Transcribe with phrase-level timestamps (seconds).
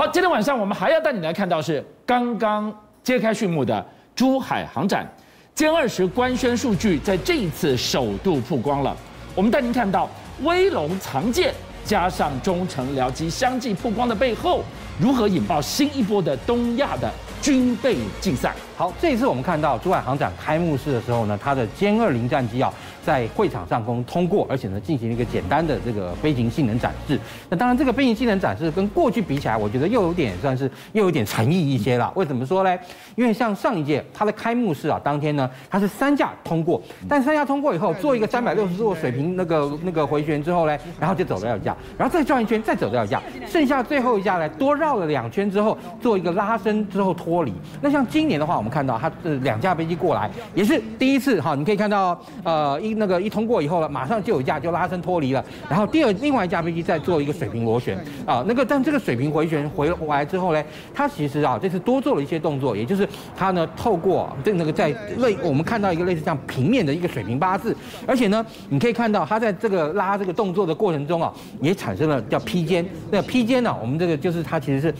[0.00, 5.06] 好，今天晚上我们还要带你来看到是刚刚揭开序幕的珠海航展，
[5.54, 8.96] 歼二十官宣数据在这一次首度曝光了。
[9.34, 10.08] 我们带您看到
[10.40, 11.52] 威龙藏舰
[11.84, 14.64] 加上中程僚机相继曝光的背后，
[14.98, 17.12] 如何引爆新一波的东亚的
[17.42, 18.54] 军备竞赛？
[18.78, 22.72] 好，这一次我们看到珠海航展开幕式的时候呢，它的歼二零战机啊。
[23.04, 27.18] 在会场上空通过，而且呢，进行了一个简单的这个飞行性能展示。
[27.48, 32.12] 那当然，这个飞行性能展示跟过去比起来，我觉得又有点算是又有点诚意一些了。
[32.14, 32.78] 为什么说呢？
[33.16, 47.52] 因为像上一届它的开幕式啊，当天呢，它是三架通过，但三架通过以后，做一个三百六十度水平那个那个回旋之后呢，然后就走掉一架，然后再转一圈，再走掉一架，剩下最后一架呢，多绕了两圈之后，做一个拉伸之后脱离。
[47.80, 60.64] 那像今年的话，我们看到它这两架飞机过来，也是第一次哈，你可以看到呃那个一通过以后了，马上就有架就拉升脱离了，然后第二另外一架飞机再做一个水平螺旋啊，那个但这个水平回旋回来之后呢，
[60.94, 74.94] 它其实啊这次多做了一些动作，也就是它呢透过这那个在类我们看到一个类似像平面的一个水平八字，而且呢你可以看到它在这个拉这个动作的过程中啊，也产生了叫披肩，那披肩呢我们这个就是它其实是。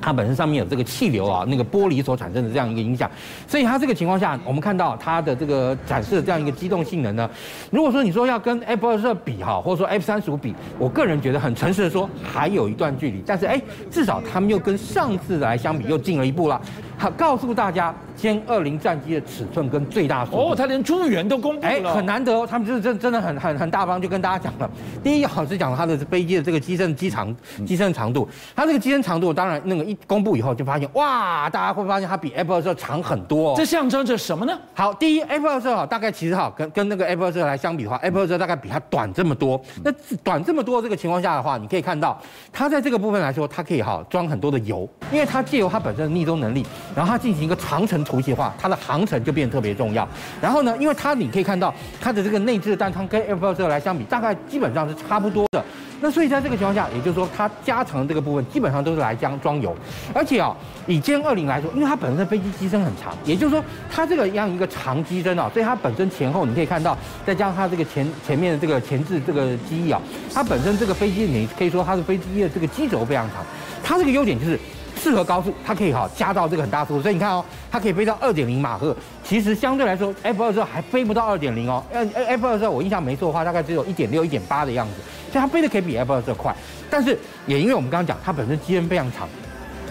[0.00, 3.10] 它本身上面有这个气流啊，那个玻璃所产生的这样一个影响，
[3.46, 7.28] 所以它这个情况下，我们看到它的这个展示的这样一个机动性能呢，
[7.70, 16.60] 如果说你说要跟 F 二十二比哈，或者说 F 三十五比，我个人觉得很诚实的说，还有一段距离，但是哎，至少他们又跟上次来相比又进了一步了。
[16.96, 17.94] 好，告诉大家。
[18.16, 24.70] 歼二零战机的尺寸跟最大速哦，他连诸元都公布了，哎，很难得哦，他们就是真真的很很很大方，就跟大家讲了。
[25.02, 27.34] 第一，好是讲它的飞机的这个机身机长
[27.66, 33.54] 机身长度，它这个机身长度，当然那个一公布以后就发现，哇，大家会发现它比 F 二十二长很多哦。
[33.56, 34.56] 这象征着什么呢？
[34.74, 39.60] 好，第一，F 二十二大概其实哈跟跟那个 F 二十二来相比的话，F 二十二大概比它短这么多。
[39.82, 39.90] 那
[40.22, 42.16] 短这么多这个情况下的话，你可以看到
[42.52, 50.06] 它在这个部分来说，它可以哈装很多的油，因为它借由它本身的逆风能力，然后它进行一个长程突袭化，它的航程就变得特别重要。
[50.40, 55.64] 然后呢，因为它你可以看到它的这个内置的弹仓跟 F 二十二来相比，大概基本上是差不多的。
[56.00, 59.74] 那所以在这个情况下，也就是说它加长的这个部分基本上都是来将装油。
[60.12, 60.54] 而且啊，
[60.86, 70.00] 以歼二零来说，因为它本身的飞机机身很长，也就是说它这个样一个长机身啊，所以它本身前后你可以看到，再加上它这个前前面的这个前置这个机翼啊，
[70.34, 73.42] 它本身这个飞机你可以说它的飞机的这个机轴非常长。
[73.82, 74.58] 它这个优点就是。
[75.04, 78.96] 适合高速，它可以哈加到这个很大速度，所以你看哦，它可以飞到二点零马赫。
[79.22, 81.84] 其实相对来说，F 二之后还飞不到二点零哦。
[81.92, 84.94] ，F 二之后我印象没错的话，大概只有一点六、一点八的样子，
[85.30, 86.56] 所以它飞的可以比 F 二之快。
[86.88, 89.28] 但是也因为我们刚刚讲，它本身机身非常长，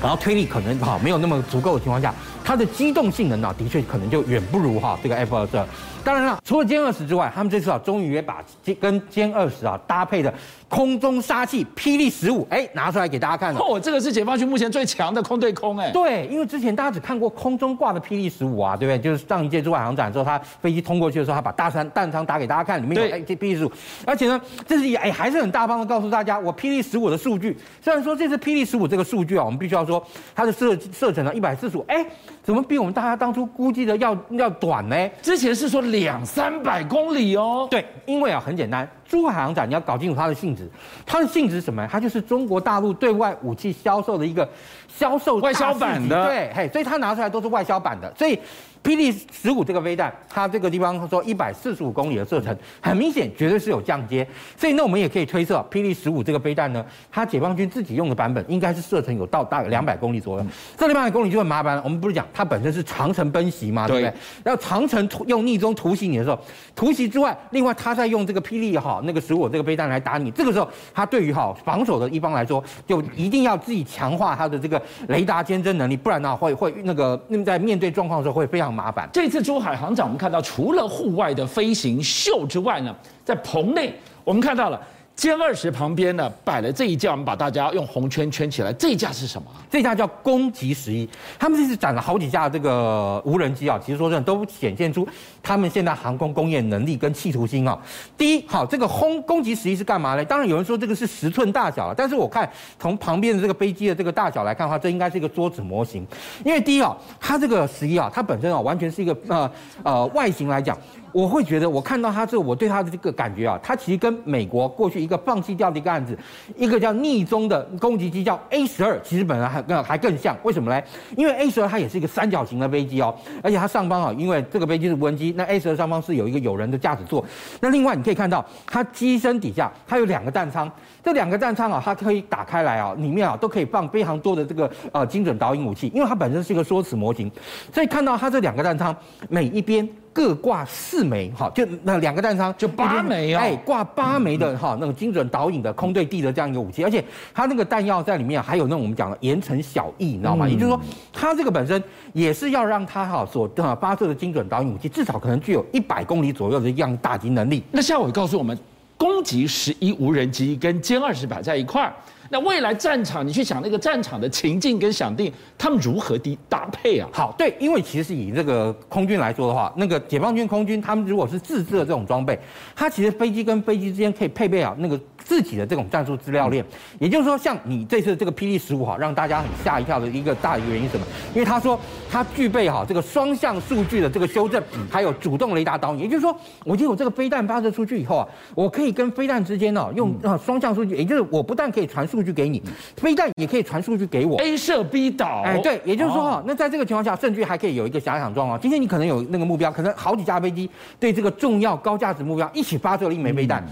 [0.02, 2.12] 然后推力可能哈没有那么足够的情况下，
[2.44, 5.66] 它的机动性能呢，的确可能就远不如哈这个 F 二十二。
[6.04, 8.44] 当然了，除了歼二十之外，他们这次啊，终于也把
[8.82, 10.34] 跟歼二十啊搭配的
[10.68, 13.60] 空中杀器霹雳十五，哎，拿出来给大家看了。
[13.62, 15.92] 哦，这个是解放军目前最强的空对空，哎。
[15.92, 19.00] 对，因为之前大家只看过空中挂的霹雳十五啊，对不对？
[19.00, 23.72] 就是上一届珠海航展的时候，他飞机通过去的时候，他把大山弹仓打给大家看，里面有哎这霹雳十五，
[24.06, 27.58] 而且呢，这是也哎还是很大方的告诉大家，我霹雳十五的数据。
[27.82, 30.06] 虽然说这次霹雳十五这个数据啊，我们必须要说
[30.36, 32.06] 它的射射程呢一百四十五，哎，
[32.44, 35.10] 怎么比我们大家当初估计的要要短呢？
[35.22, 36.84] 之前是说两三百。
[36.84, 40.70] 公里哦，对，因为啊很简单，珠海航展你要搞清楚它的性质，
[41.06, 41.88] 它的性质是什么？
[41.90, 44.48] 它就是中国大陆对外武器销售的一个
[44.88, 48.38] 销售外销版的，对，嘿，所以它拿出来都是外销版的，所以。
[48.84, 54.28] 霹雳十五这个飞弹，它这个地方说一百四十五公里的射程，很明显绝对是有降阶，
[54.58, 60.46] 所以那我们也可以推测，霹雳十五这个飞弹呢，它解放军自己用的版本应该是射程有到大概两百公里左右。
[60.78, 64.14] 这两百公里就很麻烦了，我们不是讲它本身是长程奔袭嘛，对不对？
[64.44, 66.38] 然后长程用逆中突袭你的时候，
[66.76, 78.73] 突袭之外，另外它在用这个霹雳哈那个十五这个飞弹来打你，这个时候它对于哈防守的一方来说，就一定要自己强化它的这个雷达监侦能力，不然呢会会那个那么在面对状况的时候会非常。
[78.74, 79.08] 麻烦。
[79.14, 84.82] 这次珠海航展，我们看到除了户外的飞行秀之外呢，在棚内我们看到了。
[85.16, 88.74] 歼二十旁边呢摆了这一架，我们把大家用红圈圈起来。
[88.74, 89.48] 这一架是什么？
[89.70, 91.08] 这一架叫攻击十一。
[91.38, 95.08] 他们这次展了好几架这个无人机啊，其实说真的都显现出
[95.42, 97.80] 他们现在航空工业能力跟企图心啊。
[98.18, 100.26] 第一，好，这个轰攻击十一是干嘛呢？
[100.26, 106.06] 当然有人说这个是十寸大小了，但是我看从旁边的这个飞机的这个大小来看的话，这应该是一个桌子模型。
[106.44, 109.52] 因为第一啊，它这个十一啊，它本身啊完全是一个呃
[109.84, 110.76] 呃外形来讲。
[111.14, 116.18] 我会觉得我看到他这，我对他的这个感觉啊，他其实跟美国过去一个放弃掉的一个案子，
[116.58, 120.36] 一个叫匿踪的攻击机叫 A 十二，其实本来还更还更像。
[120.42, 120.84] 为什么呢？
[121.16, 127.24] 因为 A 十二它也是一个三角形的飞机哦，而且它上方啊，因为这个飞机是无人机，那 A 十二上方是有一个有人的驾驶座。
[127.62, 130.72] 那另外你可以看到，它机身底下它有两个弹仓，
[131.04, 137.30] 这两个弹仓啊，它可以打开来啊，里面啊都可以放非常多的这个呃精准导引武器，因为它本身是一个缩尺模型，
[137.72, 138.96] 所以看到它这两个弹仓
[139.30, 139.88] 每一边。
[140.14, 150.48] 各挂四枚，哈，就那两个弹仓就八枚哦，哎，挂八枚的哈，那个精准导引的空对地的这样一个武器，而且它那个弹药在里面还有那种我们讲的盐城小翼，你知道吗？
[150.48, 150.80] 也就是说，
[151.12, 151.84] 它这个本身
[152.14, 153.50] 也是要让它哈所
[153.82, 157.64] 发射的精准导引武器至少可能具有一百公里左右的这样打击能力。
[157.72, 158.56] 那夏伟告诉我们，
[158.96, 161.92] 攻击十一无人机跟歼二十摆在一块儿。
[162.34, 167.08] 那未来战场，你去想那个战场的情境跟想定，他们如何的搭配啊？
[167.14, 172.40] 好，对，因为其实以这个空军来说的话，那个解放军空军他们如果是自制的这种装备，
[172.76, 175.00] 它其实飞机跟飞机之间可以配备啊那个。
[175.26, 176.64] 自己的这种战术资料链，
[177.00, 181.06] 也就是说，像你这次这个霹雳十五哈，让大家很吓一跳的一个大的原因是什么？
[181.34, 181.80] 因为他说
[182.12, 186.02] 它具备哈这个双向数据的这个修正，还有主动雷达导引。
[186.02, 192.64] 也就是说，我今天有这个飞弹发射出去以后啊，我可以跟飞弹之间呢用啊双向数据，也就是我不但可以传数据给你，
[192.98, 194.38] 飞弹也可以传数据给我。
[194.40, 198.60] A 射 B 导，哎，对，也就是说哈，那在这个情况下，甚至还可以有一个假想状况。
[198.60, 203.64] 今天你可能有那个目标，可能好几架飞机对这个重要高价值目标一起发射了一枚飞弹，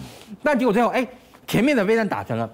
[0.44, 1.08] 但结果最后哎。
[1.48, 2.50] 前面的飞弹打成了。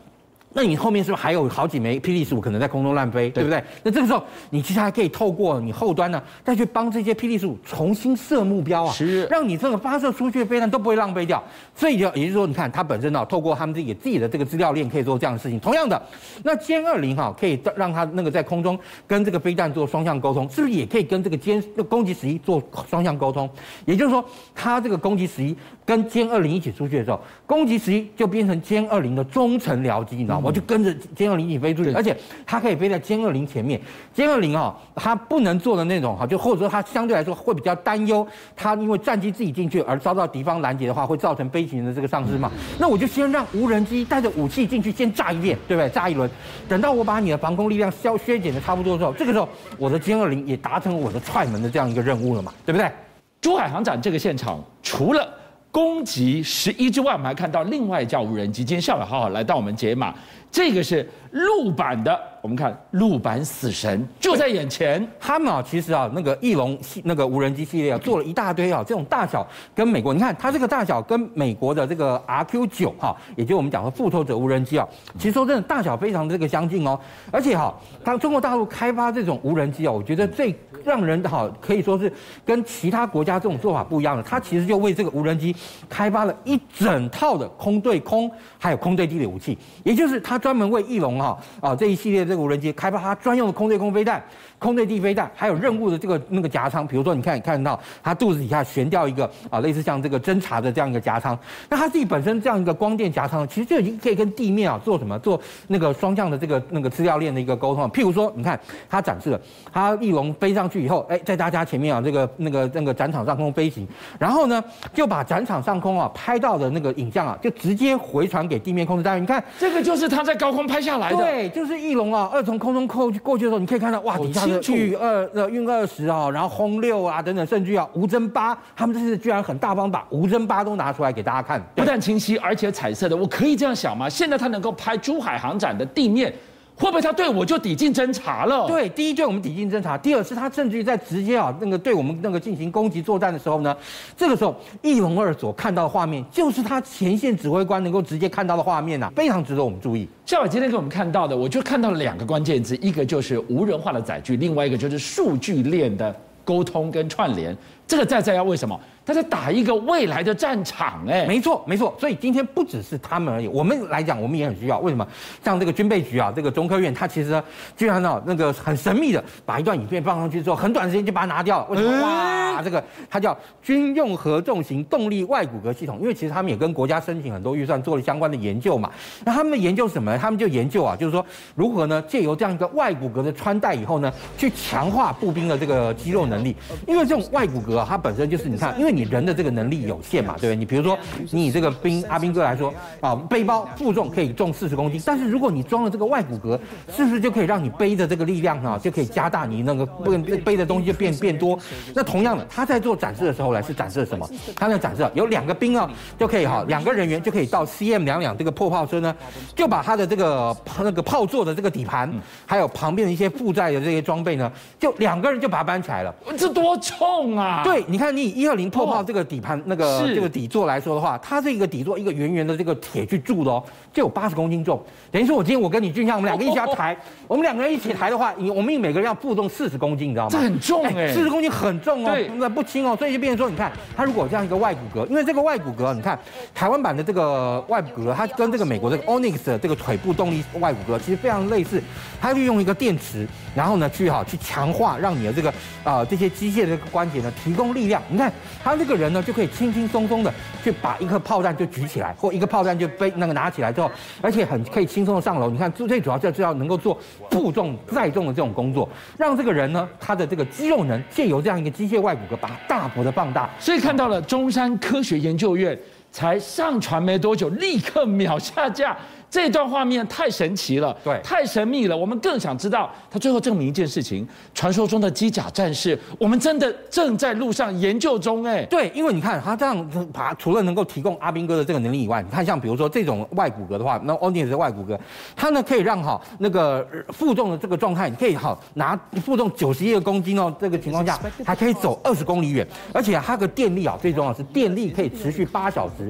[0.54, 3.64] 那你后面是不是还有好几枚霹雳十五可能在空中乱飞，对不对？
[3.84, 11.44] 那这个时候你其实还可以透过你后端呢，再去帮这些霹雳十五重新设目标啊，是让你这个发射出去的飞弹都不会浪费掉。
[11.76, 15.60] 所以就也就是说，你看它本身呢，透过他们自己自己的这个资料链可以做这样的事情。
[15.60, 16.02] 同样的，
[16.44, 22.60] 那歼二零哈可以让它那个在空中跟这个飞弹做双向沟通，是不是也可以跟这个歼攻击十一做
[22.90, 23.48] 双向沟通？
[23.86, 25.56] 也就是说，它这个攻击十一
[25.88, 30.44] 跟歼二零一起出去的时候，攻击十一就变成歼二零的中程僚机，你知道吗？
[30.48, 32.14] 我就跟着歼二零一起飞出去，而且
[32.46, 33.80] 它可以飞在歼二零前面。
[34.14, 42.52] 歼二零啊，它不能做的那种哈，就或者说它相对来说会比较担忧，它因为战机自己进去而遭到敌方拦截的话，会造成飞行员的这个丧失嘛。
[42.78, 45.90] 那我就先让无人机带着武器进去，先炸一遍，对不对？
[45.90, 46.30] 炸一轮，
[46.68, 49.48] 等到我把你的防空力量消削减的差不多的时候，这个时候
[49.78, 52.92] 我的歼二零也达成我的踹门的这样一个任务了嘛，对不对？
[53.40, 55.26] 珠海航展这个现场除了。
[55.72, 58.64] 攻击十一之外，我们还看到另外一架无人机。
[58.64, 60.14] 今天下午好好来到我们解码，
[60.52, 62.20] 这个是陆版的。
[62.40, 65.06] 我们看陆版死神就在眼前。
[65.20, 69.46] 他们啊，其实啊，那个翼龙系那个无人机系列啊，做了一大堆啊，这种大小
[69.76, 76.98] 跟美国，你看它这个大小跟美国的这个 RQ 九哈，也就我们讲的复仇者无人机啊，其实说真的大小非常这个相近哦。
[77.32, 80.56] 而且哈，当中国大陆开发这种无人机啊，我觉得最
[80.86, 82.10] 让人哈可以说是
[82.46, 85.54] 跟其他国家这种做法不一样的，它其实就为这个无人机
[85.90, 94.24] 开发了一整套的空对空还有空对地的武器，也就是它专门为翼龙哈啊这一系列这个无人机开发它专用的空对空飞弹。
[94.60, 101.38] 空对地飞弹，还有任务的这个那个夹舱，比如说你看，你看到它肚子底下悬吊一个啊，类似像这个侦察的这样一个夹舱。
[101.70, 105.20] 那它自己本身这样一个光电夹舱，其实就已经可以跟地面啊做什么？
[105.20, 107.88] 做那个双向的这个那个资料链的一个沟通。
[107.92, 108.60] 譬如说，你看
[108.90, 109.40] 它展示了，
[109.72, 119.20] 它翼龙飞上去以后，哎，在大家前面啊，这个那个那个展场上空飞行，然后呢，就把展场上空啊拍到的那个影像啊，就直接回传给地面控制单位。
[119.20, 121.18] 你看，这个就是它在高空拍下来的。
[121.18, 124.46] 对，就是翼龙啊，二从空中扣过去的时候，你可以看到哇，底下。
[124.46, 133.16] 运二呃运二十啊，然后轰六啊等等，甚至啊无侦八，他们这次居然很大方把无侦八都拿出来给大家看，不但清晰，而且彩色的。
[133.16, 134.10] 我可以这样想吗？
[134.10, 136.34] 现在他能够拍珠海航展的地面，
[136.78, 138.68] 会不会他对我就抵近侦查了？
[138.68, 143.76] 对，第一对我们抵近侦查，第二是他甚至于在直接啊那个对我们那个进行攻击作战的时候呢，
[144.16, 150.08] 这个时候一龙二所看到的画面，就是他前线指挥官能够直接看到的画面呐、啊，非常值得我们注意。
[150.24, 156.16] 像我今天给我们看到的，我就看到了两个关键字，一个就是无人化的载具，另外一个就是数据链的
[156.48, 157.54] 沟通跟串联。
[157.86, 158.80] 这个在在要为什么？
[159.06, 161.96] 他在打一个未来的战场，哎，没错没错。
[161.98, 164.78] 所以今天不只是他们而已，我们来讲，我们也很需要。
[164.80, 165.08] 为什么？
[165.44, 167.42] 像这个军备局啊，这个中科院，他其实
[167.78, 171.68] 居然呢，那个很神秘的把一段影片放上去之后，很短时间就把它拿掉了。
[171.70, 172.02] 为什么？
[172.02, 178.90] 哇，这个它叫军用合重型动力外骨骼系统，因为其实他们也跟国家申请很多预算做了相关的研究嘛。
[179.26, 180.18] 那他们的研究什么呢？
[180.18, 186.56] 他们就研究啊，就是说如何呢，借由这样一个外骨骼的穿戴以后呢，去强化步兵的这个肌肉能力。
[186.88, 190.56] 因为这种外骨骼啊，它本身就是你看，因为你人的这个能力有限嘛，对不对？
[190.56, 190.98] 你比如说，
[191.32, 196.60] 你这个兵阿兵哥来说啊，背包负重可以重四十公斤，但是如果你装了这个外骨骼，
[196.96, 201.58] 是不是就可以让你背的这个力量啊，就可以加大你那个背背的东西就变变多？
[201.94, 204.28] 那同样的，他在做展示的时候呢，是展示了什么？
[204.56, 209.16] 他在展示有两个兵哦，就可以哈，两个人员就可以到 CM 两两这个破炮车呢，
[209.56, 212.12] 就把他的这个那个炮座的这个底盘，
[212.46, 216.14] 还有旁边的一些负载的这些装备呢，就两个人就把它搬起来了。
[216.38, 217.62] 这多重啊！
[217.64, 224.82] 对，你看你以一二零破炮这个底盘那个这个底座来说的话，它这个底座一个圆圆的这个铁去铸的哦，就有八十公斤重。
[225.12, 226.96] 等于说我今天我跟你俊相，我们两个一起要抬，
[227.28, 230.30] 我们两个人一起抬的话，我们每个人要负重四十公斤，你知道吗？
[230.32, 232.96] 这很重哎，四十公斤很重哦，对，那不轻哦。
[232.98, 236.18] 所以就变成说，你看它如果这样一个外骨骼，因为这个外骨骼，你看
[236.54, 241.82] 台湾版的这个外骨骼，它跟这个美国这个 Onyx 的这个腿部动力外骨骼其实非常类似，
[242.22, 245.54] 它利用一个电池，然后呢去哈去强化，让你的这个
[245.84, 248.02] 啊、这些机械的这个关节呢提供力量。
[248.10, 248.32] 你看
[248.64, 253.90] 他这个人呢就可以轻轻松松的去把一颗炮弹就举起来，或一个炮弹就背那个拿起来之后，
[254.22, 255.50] 而且很可以轻松的上楼。
[255.50, 256.98] 你看最最主要就是要能够做
[257.32, 263.50] 负重载重的这种工作，让这个人呢他的这个肌肉能借由这样一个机械外骨骼把大幅的放大。
[263.60, 265.78] 所以看到了中山科学研究院
[266.12, 268.98] 才上传没多久，立刻秒下架。
[269.30, 271.98] 这段画面太神奇了，对，太神秘了。
[271.98, 278.46] 我们更想知道，他最后证明一件事情：传说中的机甲战士，我们真的正在路上研究中。
[278.46, 284.98] 哎，对，因为你看他这样把，除了能够提供阿兵哥的这个能力以外，你看像比如说这种外骨骼的话，那 Onyx 的外骨骼，
[285.36, 296.07] 它呢可以让哈那个负重的这个状态，你可以哈拿负重九十一个公斤哦，这个情况下还可以走二十公里远，而且它的电力啊，最重要是电力可以持续八小时。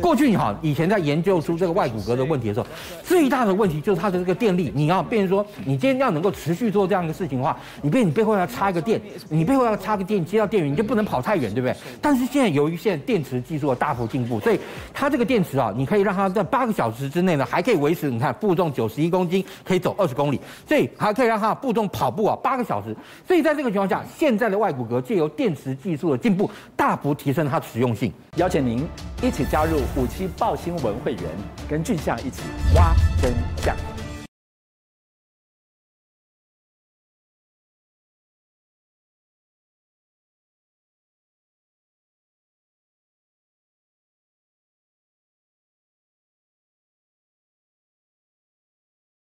[0.00, 2.66] 过去你哈以前在研究出这个外骨骼的问题的时候。
[3.02, 11.76] 最大的问题就是它的这个电力，你要变成说，你今天要能够持续做这样一个事情的话，你变你背后要插一个电，你背后要插个电接到电源，你就不能跑太远，对不对？
[12.00, 14.60] 但是现在由于现在电池技术的大幅进步，所以
[14.94, 22.96] 它这个电池啊，你可以让它在八个小时之内呢，还可以维持，你看负重九十一公斤，可以走二十公里，所以还可以让它负重跑步啊八个小时。
[23.26, 28.12] 所以在这个情况下，现在的外骨骼借由电池技术的进步，大幅提升它的实用性。
[28.36, 28.86] 邀请您
[29.22, 31.22] 一一起加入五七报新闻会员，
[31.68, 32.42] 跟俊相一起
[32.74, 33.09] 挖。